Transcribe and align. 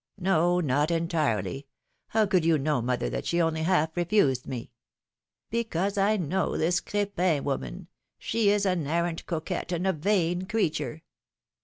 No! 0.17 0.59
not 0.59 0.89
entirely. 0.89 1.67
How 2.07 2.25
could 2.25 2.43
you 2.43 2.57
know, 2.57 2.81
mother, 2.81 3.07
that 3.11 3.27
she 3.27 3.39
only 3.39 3.61
half 3.61 3.95
refused 3.95 4.47
me?'^ 4.47 4.71
Because 5.51 5.95
I 5.95 6.17
know 6.17 6.57
this 6.57 6.79
Crepin 6.79 7.43
woman; 7.43 7.87
she 8.17 8.49
is 8.49 8.65
an 8.65 8.87
arrant 8.87 9.23
coquette, 9.27 9.71
and 9.71 9.85
a 9.85 9.93
vain 9.93 10.47
creature. 10.47 11.03